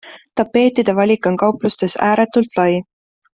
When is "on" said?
1.31-1.37